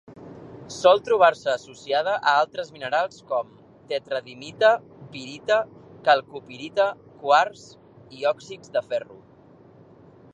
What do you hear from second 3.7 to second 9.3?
tetradimita, pirita, calcopirita, quars i òxids de ferro.